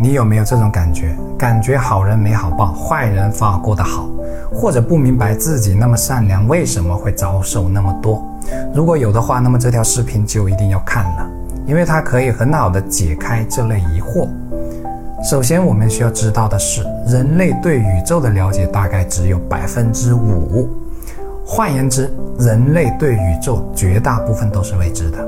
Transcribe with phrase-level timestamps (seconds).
[0.00, 1.14] 你有没有这种感觉？
[1.36, 4.08] 感觉好人没好报，坏人反而过得好，
[4.50, 8.24] 或者不明白自己那么善良为什么会遭受那么多？
[8.74, 11.30] 如果有的话，那么这条视频就一定要看了，
[11.66, 14.26] 因为它可以很好的解开这类疑惑。
[15.22, 20.66] 首先，我们需要知道的是，人类对宇宙的了解大概只有百分之五。
[21.44, 25.18] 换言之，人类对宇宙绝大部分都是未知的，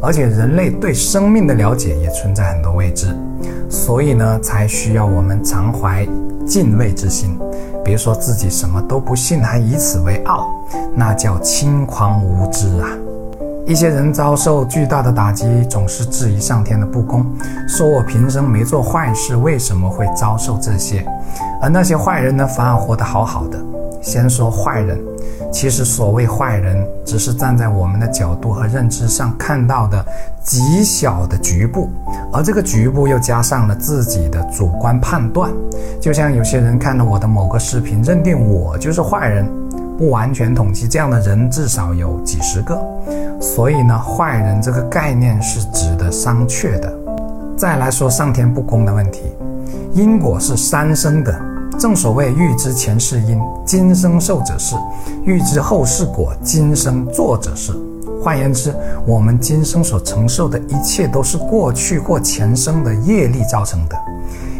[0.00, 3.16] 而且人类对生命的了解也存在很多未知，
[3.68, 6.06] 所以呢，才需要我们常怀
[6.46, 7.38] 敬畏之心。
[7.84, 10.48] 别说自己什么都不信，还以此为傲，
[10.94, 12.88] 那叫轻狂无知啊！
[13.64, 17.24] 一些人遭受巨大的打击，总是质疑上天的不公，
[17.68, 21.06] 说我平生没做坏事，为什么会遭受这些？
[21.60, 23.58] 而那些坏人呢，反而活得好好的。
[24.02, 24.98] 先说坏人，
[25.52, 30.04] 其实所谓坏人，只是站在我们的角度和认知上看到的
[30.42, 31.88] 极小的局部，
[32.32, 35.52] 而这个局部又加上了自己的主观判断。
[36.00, 39.48] 就像有些人看了我的某个视频，认定我就是坏人。
[40.02, 42.76] 不完全统计，这样的人至少有几十个。
[43.40, 46.92] 所以呢，坏人这个概念是值得商榷的。
[47.56, 49.20] 再来说上天不公的问题，
[49.94, 51.32] 因果是三生的。
[51.78, 54.74] 正所谓欲知前世因，今生受者是；
[55.24, 57.72] 欲知后世果，今生做者是。
[58.20, 58.74] 换言之，
[59.06, 63.96] 我们今生所承受的一切，都是过去或前生的业力造成的。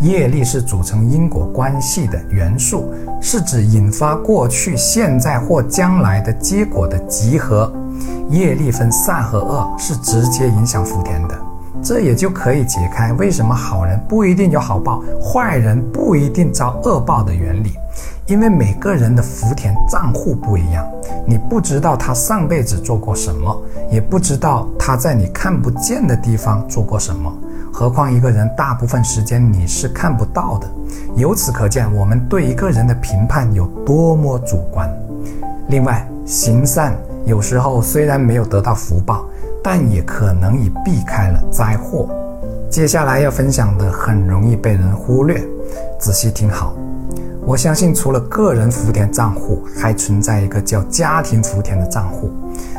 [0.00, 7.72] 业力是组成因果关系的元素，是指引发过去、现在或将来的结果的集合。
[8.28, 11.34] 业力分善和恶，是直接影响福田的。
[11.82, 17.72] 这也就可以解开为什么好人不一定有好报，坏人不一定遭恶报的原理。
[18.26, 20.84] 因为每个人的福田账户不一样，
[21.24, 27.32] 你不知道他上辈子做过什么，也不知道他在你看不见的地方做过什么。
[27.78, 30.66] 何况一个人大部分时间你是看不到的，
[31.14, 34.90] 由此可见我们对一个人的评判有多么主观。
[35.68, 39.26] 另外，行善有时候虽然没有得到福报，
[39.62, 42.08] 但也可能已避开了灾祸。
[42.70, 45.38] 接下来要分享的很容易被人忽略，
[45.98, 46.74] 仔细听好。
[47.44, 52.30] 我相信除了个人福田账户，还存在一个叫家庭福田的账户，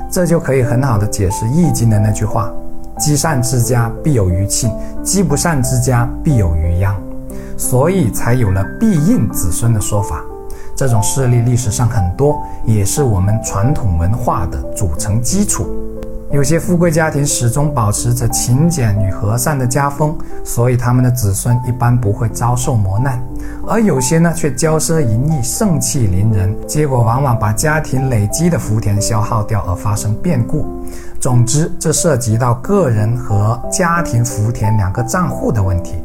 [0.09, 2.51] 这就可以很好的解释《易经》的那句话。
[2.97, 4.71] 积善之家必有余庆，
[5.03, 6.95] 积不善之家必有余殃，
[7.57, 10.23] 所以才有了必应子孙的说法。
[10.75, 15.67] 这种事例历史上很多，也是我们传统文化的组成基础。
[16.29, 20.13] 有些富贵家庭始终保持着勤俭与和善的家风，
[20.43, 23.17] 所以他们的子孙一般不会遭受磨难；
[23.65, 30.65] 而有些呢，却骄奢淫逸、盛气凌人，结果往往把家庭累积的福田消耗掉，而发生变故。
[31.27, 35.95] 总之，这涉及到个人和家庭福田两个账户的问题。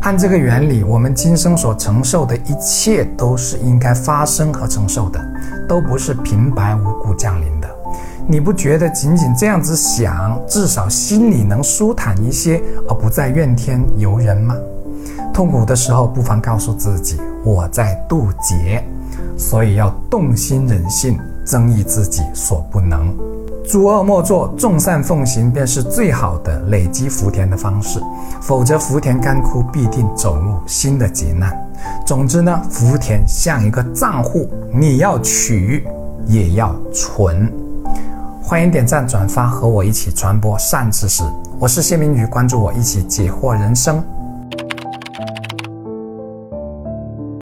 [0.00, 5.24] 按这个原理，我们今生所承受的一切，都是应该发生和承受的，
[5.68, 7.68] 都不是平白无故降临的。
[8.26, 14.56] 你不觉得仅仅这样子想，至少心里能舒坦一些，而不再怨天尤人吗？
[15.32, 18.84] 痛苦的时候，不妨告诉自己，我在渡劫，
[19.38, 23.16] 所以要动心忍性，增益自己所不能。
[23.72, 27.98] 诸恶莫作，众善奉行，便是最好的累积福田的方式。
[28.42, 31.58] 否则，福田干枯，必定走入新的劫难。
[32.04, 35.86] 总之呢，福田像一个账户，你要取，
[36.26, 37.50] 也要存。
[38.42, 41.22] 欢迎点赞转发，和我一起传播善知识。
[41.58, 44.04] 我是谢明宇，关注我，一起解惑人生。